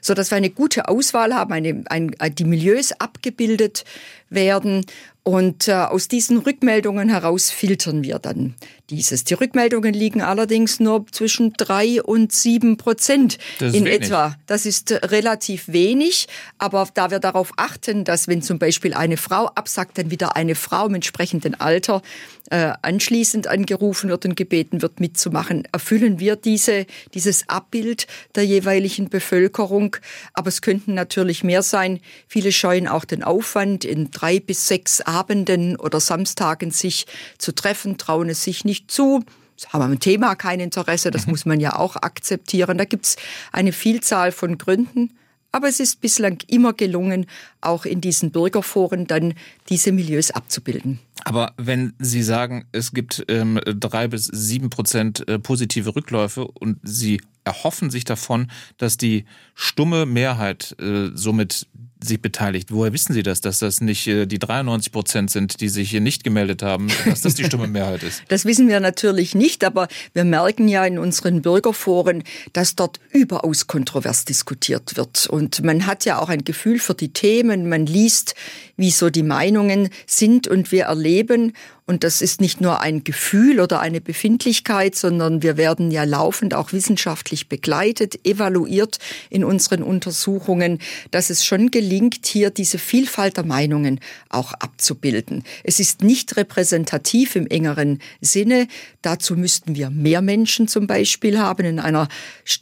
[0.00, 3.84] so dass wir eine gute Auswahl haben, eine, ein, die Milieus abgebildet
[4.28, 4.84] werden
[5.22, 8.54] und äh, aus diesen Rückmeldungen heraus filtern wir dann
[8.90, 9.24] dieses.
[9.24, 13.92] Die Rückmeldungen liegen allerdings nur zwischen drei und sieben Prozent in wenig.
[13.92, 14.36] etwa.
[14.46, 16.26] Das ist relativ wenig,
[16.58, 20.54] aber da wir darauf achten, dass wenn zum Beispiel eine Frau absagt, dann wieder eine
[20.54, 26.86] Frau im entsprechenden Alter äh, anschließend angerufen wird und gebeten wird, mitzumachen, erfüllen wir diese,
[27.14, 29.96] dieses Abbild der jeweiligen Bevölkerung.
[30.34, 32.00] Aber es könnten natürlich mehr sein.
[32.28, 37.06] Viele scheuen auch den Aufwand, in drei bis sechs Abenden oder Samstagen sich
[37.38, 39.24] zu treffen, trauen es sich nicht zu
[39.68, 41.30] haben am Thema kein Interesse, das mhm.
[41.30, 42.76] muss man ja auch akzeptieren.
[42.76, 43.16] Da gibt's
[43.52, 45.16] eine Vielzahl von Gründen.
[45.54, 47.26] Aber es ist bislang immer gelungen,
[47.60, 49.34] auch in diesen Bürgerforen dann
[49.68, 50.98] diese Milieus abzubilden.
[51.22, 56.80] Aber wenn Sie sagen, es gibt ähm, drei bis sieben Prozent äh, positive Rückläufe und
[56.82, 61.66] Sie erhoffen sich davon, dass die stumme Mehrheit äh, somit
[62.04, 62.70] sich beteiligt.
[62.70, 66.00] Woher wissen Sie das, dass das nicht äh, die 93 Prozent sind, die sich hier
[66.00, 68.22] nicht gemeldet haben, dass das die stumme Mehrheit ist?
[68.28, 73.66] Das wissen wir natürlich nicht, aber wir merken ja in unseren Bürgerforen, dass dort überaus
[73.66, 75.26] kontrovers diskutiert wird.
[75.26, 78.34] Und man hat ja auch ein Gefühl für die Themen, man liest,
[78.76, 81.52] wie so die Meinungen sind und wir erleben,
[81.86, 86.54] und das ist nicht nur ein Gefühl oder eine Befindlichkeit, sondern wir werden ja laufend
[86.54, 90.78] auch wissenschaftlich begleitet, evaluiert in unseren Untersuchungen,
[91.10, 95.44] dass es schon gelingt, hier diese Vielfalt der Meinungen auch abzubilden.
[95.62, 98.66] Es ist nicht repräsentativ im engeren Sinne.
[99.02, 101.66] Dazu müssten wir mehr Menschen zum Beispiel haben.
[101.66, 102.08] In einer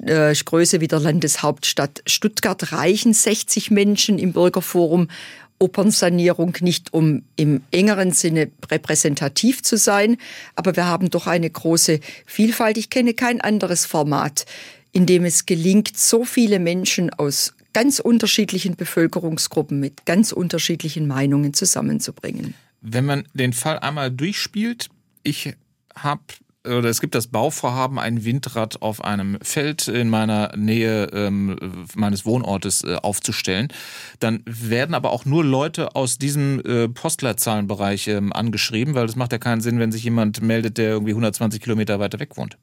[0.01, 5.07] äh, Größe wie der Landeshauptstadt Stuttgart reichen 60 Menschen im Bürgerforum
[5.63, 10.17] Opernsanierung nicht, um im engeren Sinne repräsentativ zu sein,
[10.57, 12.77] aber wir haben doch eine große Vielfalt.
[12.77, 14.45] Ich kenne kein anderes Format,
[14.91, 21.55] in dem es gelingt, so viele Menschen aus ganz unterschiedlichen Bevölkerungsgruppen mit ganz unterschiedlichen Meinungen
[21.55, 22.55] zusammenzubringen.
[22.81, 24.89] Wenn man den Fall einmal durchspielt,
[25.23, 25.55] ich
[25.95, 26.23] habe
[26.65, 32.25] oder es gibt das Bauvorhaben, ein Windrad auf einem Feld in meiner Nähe ähm, meines
[32.25, 33.69] Wohnortes äh, aufzustellen.
[34.21, 39.33] Dann werden aber auch nur Leute aus diesem äh, Postleitzahlenbereich ähm, angeschrieben, weil das macht
[39.33, 42.57] ja keinen Sinn, wenn sich jemand meldet, der irgendwie 120 Kilometer weiter weg wohnt.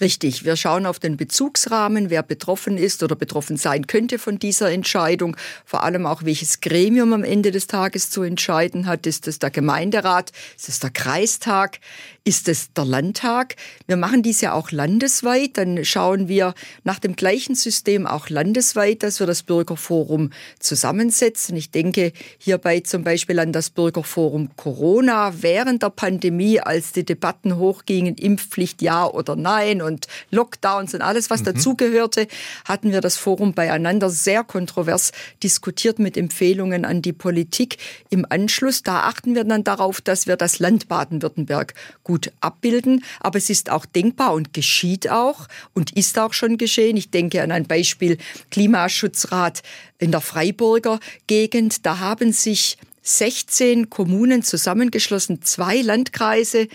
[0.00, 4.70] Richtig, wir schauen auf den Bezugsrahmen, wer betroffen ist oder betroffen sein könnte von dieser
[4.70, 9.06] Entscheidung, vor allem auch welches Gremium am Ende des Tages zu entscheiden hat.
[9.06, 11.80] Ist es der Gemeinderat, ist es der Kreistag,
[12.28, 13.56] ist es der Landtag?
[13.86, 16.52] Wir machen dies ja auch landesweit, dann schauen wir
[16.84, 20.28] nach dem gleichen System auch landesweit, dass wir das Bürgerforum
[20.60, 21.56] zusammensetzen.
[21.56, 27.56] Ich denke hierbei zum Beispiel an das Bürgerforum Corona während der Pandemie, als die Debatten
[27.56, 31.44] hochgingen, Impfpflicht ja oder nein und Lockdowns und alles, was mhm.
[31.46, 32.28] dazugehörte,
[32.66, 35.12] hatten wir das Forum beieinander sehr kontrovers
[35.42, 37.78] diskutiert mit Empfehlungen an die Politik.
[38.10, 41.72] Im Anschluss, da achten wir dann darauf, dass wir das Land Baden-Württemberg
[42.04, 43.04] gut abbilden.
[43.20, 46.96] Aber es ist auch denkbar und geschieht auch und ist auch schon geschehen.
[46.96, 48.18] Ich denke an ein Beispiel
[48.50, 49.62] Klimaschutzrat
[49.98, 51.86] in der Freiburger Gegend.
[51.86, 56.68] Da haben sich 16 Kommunen zusammengeschlossen, zwei Landkreise,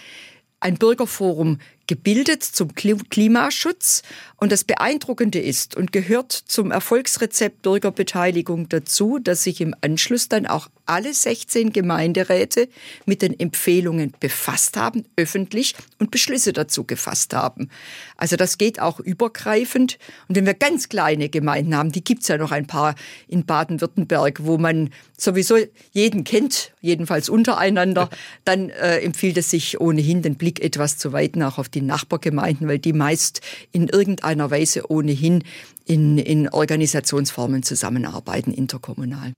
[0.60, 4.04] ein Bürgerforum gebildet zum Klimaschutz.
[4.38, 10.48] Und das Beeindruckende ist und gehört zum Erfolgsrezept Bürgerbeteiligung dazu, dass sich im Anschluss dann
[10.48, 12.68] auch alle 16 Gemeinderäte
[13.06, 17.70] mit den Empfehlungen befasst haben, öffentlich und Beschlüsse dazu gefasst haben.
[18.18, 19.98] Also das geht auch übergreifend.
[20.28, 22.96] Und wenn wir ganz kleine Gemeinden haben, die gibt's ja noch ein paar
[23.30, 25.58] in Baden-Württemberg, wo man sowieso
[25.92, 28.10] jeden kennt, jedenfalls untereinander,
[28.46, 32.68] dann äh, empfiehlt es sich ohnehin den Blick etwas zu weiten, auch auf die Nachbargemeinden,
[32.68, 35.44] weil die meist in irgendeiner Weise ohnehin
[35.86, 39.34] in, in Organisationsformen zusammenarbeiten, interkommunal.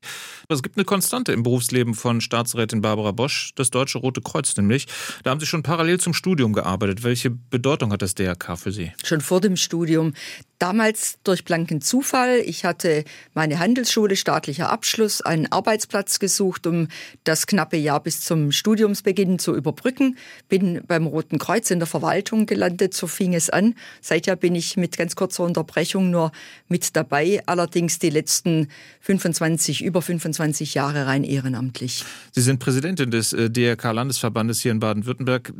[0.48, 4.86] Es gibt eine Konstante im Berufsleben von Staatsrätin Barbara Bosch, das Deutsche Rote Kreuz nämlich.
[5.24, 7.04] Da haben Sie schon parallel zum Studium gearbeitet.
[7.04, 8.91] Welche Bedeutung hat das DRK für Sie?
[9.04, 10.13] Schon vor dem Studium
[10.60, 12.41] Damals durch blanken Zufall.
[12.46, 16.88] Ich hatte meine Handelsschule, staatlicher Abschluss, einen Arbeitsplatz gesucht, um
[17.26, 20.18] das knappe Jahr bis zum Studiumsbeginn zu überbrücken.
[20.48, 23.76] Bin beim Roten Kreuz in der Verwaltung gelandet, so fing es an.
[24.00, 26.32] Seither bin ich mit ganz kurzer Unterbrechung nur
[26.70, 28.70] mit dabei, allerdings die letzten
[29.02, 32.06] 25, über 25 Jahre rein ehrenamtlich.
[32.32, 35.54] Sie sind Präsidentin des äh, DRK-Landesverbandes hier in Baden-Württemberg.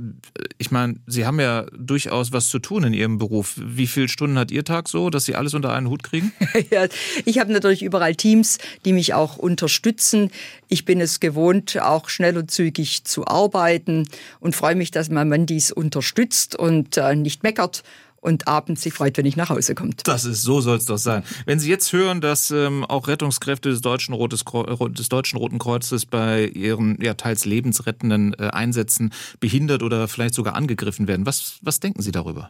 [0.58, 3.60] Ich meine, Sie haben ja durchaus was zu tun in Ihrem Beruf.
[3.62, 4.85] Wie viele Stunden hat Ihr Tag?
[4.86, 6.32] Alltag so, dass Sie alles unter einen Hut kriegen?
[6.72, 6.88] ja,
[7.26, 10.32] ich habe natürlich überall Teams, die mich auch unterstützen.
[10.68, 14.08] Ich bin es gewohnt, auch schnell und zügig zu arbeiten
[14.40, 17.84] und freue mich, dass mein Mann dies unterstützt und äh, nicht meckert
[18.22, 20.08] und abends sich freut, wenn ich nach Hause kommt.
[20.08, 21.24] Das ist, so soll es doch sein.
[21.46, 26.08] Wenn Sie jetzt hören, dass ähm, auch Rettungskräfte des Deutschen, Rotes, des Deutschen Roten Kreuzes
[26.08, 31.80] bei ihren ja, teils lebensrettenden äh, Einsätzen behindert oder vielleicht sogar angegriffen werden, was, was
[31.80, 32.50] denken Sie darüber?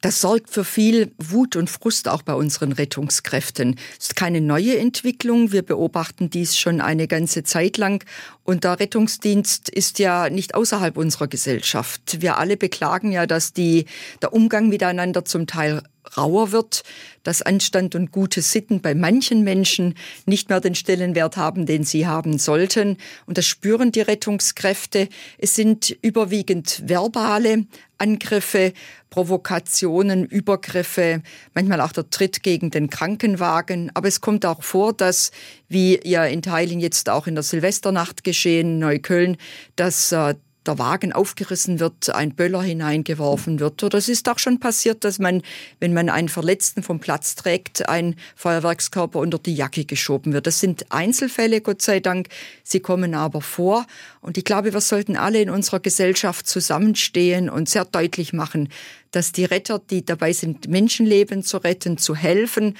[0.00, 3.76] Das sorgt für viel Wut und Frust auch bei unseren Rettungskräften.
[3.98, 5.52] Es ist keine neue Entwicklung.
[5.52, 8.04] Wir beobachten dies schon eine ganze Zeit lang.
[8.42, 12.20] Und der Rettungsdienst ist ja nicht außerhalb unserer Gesellschaft.
[12.20, 13.86] Wir alle beklagen ja, dass die,
[14.20, 15.82] der Umgang miteinander zum Teil
[16.16, 16.82] rauer wird,
[17.22, 19.94] dass Anstand und gute Sitten bei manchen Menschen
[20.26, 22.98] nicht mehr den Stellenwert haben, den sie haben sollten.
[23.26, 25.08] Und das spüren die Rettungskräfte.
[25.38, 27.66] Es sind überwiegend verbale
[27.98, 28.72] Angriffe,
[29.10, 31.22] Provokationen, Übergriffe,
[31.54, 33.90] manchmal auch der Tritt gegen den Krankenwagen.
[33.94, 35.30] Aber es kommt auch vor, dass,
[35.68, 39.36] wie ja in Teilen jetzt auch in der Silvesternacht geschehen, Neukölln,
[39.76, 40.34] dass äh,
[40.66, 43.82] der Wagen aufgerissen wird, ein Böller hineingeworfen wird.
[43.82, 45.42] Oder es ist auch schon passiert, dass man,
[45.80, 50.46] wenn man einen Verletzten vom Platz trägt, ein Feuerwerkskörper unter die Jacke geschoben wird.
[50.46, 52.28] Das sind Einzelfälle, Gott sei Dank.
[52.62, 53.86] Sie kommen aber vor.
[54.20, 58.68] Und ich glaube, wir sollten alle in unserer Gesellschaft zusammenstehen und sehr deutlich machen,
[59.10, 62.76] dass die Retter, die dabei sind, Menschenleben zu retten, zu helfen,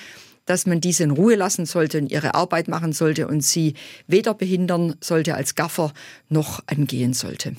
[0.47, 3.75] dass man diese in Ruhe lassen sollte und ihre Arbeit machen sollte und sie
[4.07, 5.93] weder behindern sollte als Gaffer
[6.29, 7.55] noch angehen sollte.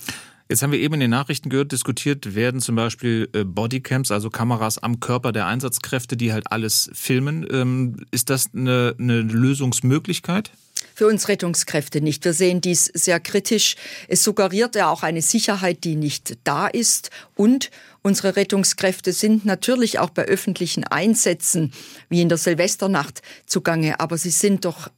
[0.48, 4.30] Jetzt haben wir eben in den Nachrichten gehört, diskutiert werden zum Beispiel äh, Bodycams, also
[4.30, 7.48] Kameras am Körper der Einsatzkräfte, die halt alles filmen.
[7.50, 10.52] Ähm, ist das eine, eine Lösungsmöglichkeit?
[10.96, 12.24] Für uns Rettungskräfte nicht.
[12.24, 13.76] Wir sehen dies sehr kritisch.
[14.08, 17.12] Es suggeriert ja auch eine Sicherheit, die nicht da ist.
[17.36, 17.70] Und
[18.02, 21.74] unsere Rettungskräfte sind natürlich auch bei öffentlichen Einsätzen,
[22.10, 24.00] wie in der Silvesternacht, zugange.
[24.00, 24.90] Aber sie sind doch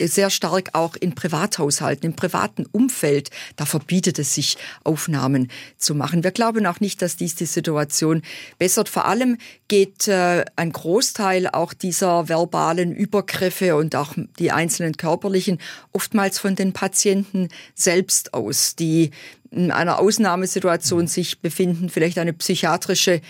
[0.00, 3.30] sehr stark auch in Privathaushalten, im privaten Umfeld.
[3.56, 6.24] Da verbietet es sich, Aufnahmen zu machen.
[6.24, 8.22] Wir glauben auch nicht, dass dies die Situation
[8.58, 8.88] bessert.
[8.88, 15.58] Vor allem geht äh, ein Großteil auch dieser verbalen Übergriffe und auch die einzelnen körperlichen
[15.92, 19.10] oftmals von den Patienten selbst aus, die
[19.50, 23.20] in einer Ausnahmesituation sich befinden, vielleicht eine psychiatrische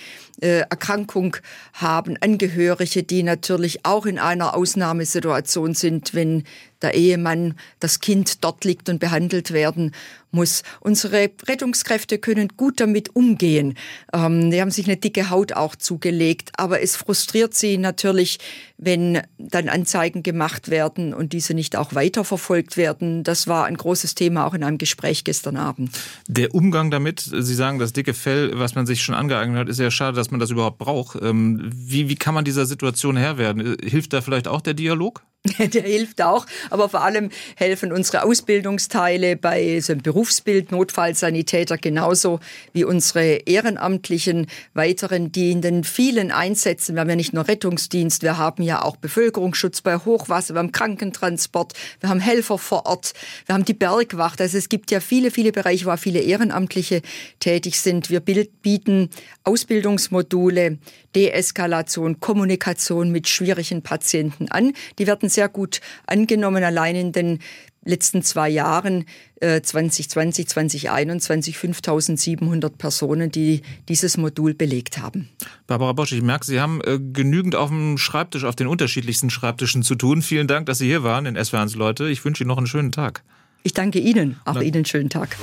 [0.41, 1.37] äh, Erkrankung
[1.75, 6.45] haben, Angehörige, die natürlich auch in einer Ausnahmesituation sind, wenn
[6.83, 9.93] der Ehemann, das Kind dort liegt und behandelt werden
[10.37, 10.63] muss.
[10.81, 13.75] Unsere Rettungskräfte können gut damit umgehen.
[14.13, 18.39] Ähm, die haben sich eine dicke Haut auch zugelegt, aber es frustriert sie natürlich,
[18.79, 23.25] wenn dann Anzeigen gemacht werden und diese nicht auch weiterverfolgt werden.
[23.25, 25.91] Das war ein großes Thema auch in einem Gespräch gestern Abend.
[26.29, 29.81] Der Umgang damit, Sie sagen, das dicke Fell, was man sich schon angeeignet hat, ist
[29.81, 31.19] ja schade, dass man das überhaupt braucht.
[31.23, 33.77] Ähm, wie, wie kann man dieser Situation Herr werden?
[33.83, 35.23] Hilft da vielleicht auch der Dialog?
[35.59, 42.41] Der hilft auch, aber vor allem helfen unsere Ausbildungsteile bei so einem Berufsbild, Notfallsanitäter genauso
[42.73, 48.23] wie unsere ehrenamtlichen weiteren, die in den vielen Einsätzen, wir haben ja nicht nur Rettungsdienst,
[48.23, 53.13] wir haben ja auch Bevölkerungsschutz bei Hochwasser, wir haben Krankentransport, wir haben Helfer vor Ort,
[53.47, 54.41] wir haben die Bergwacht.
[54.41, 57.03] Also es gibt ja viele, viele Bereiche, wo viele Ehrenamtliche
[57.41, 58.11] tätig sind.
[58.11, 59.11] Wir bieten
[59.45, 60.79] Ausbildungsmodule,
[61.17, 64.75] Deeskalation, Kommunikation mit schwierigen Patienten an.
[64.99, 67.39] Die werden sehr gut angenommen, allein in den
[67.87, 69.07] letzten zwei Jahren,
[69.41, 75.29] äh, 2020, 2021, 5700 Personen, die dieses Modul belegt haben.
[75.67, 79.83] Barbara Bosch, ich merke, Sie haben äh, genügend auf dem Schreibtisch, auf den unterschiedlichsten Schreibtischen
[79.83, 80.21] zu tun.
[80.21, 82.09] Vielen Dank, dass Sie hier waren in SW1 Leute.
[82.09, 83.23] Ich wünsche Ihnen noch einen schönen Tag.
[83.63, 84.63] Ich danke Ihnen, auch Na.
[84.63, 85.37] Ihnen einen schönen Tag.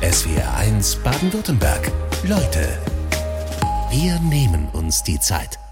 [0.00, 1.90] SWR1 Baden-Württemberg.
[2.24, 2.78] Leute,
[3.94, 5.63] wir nehmen uns die Zeit.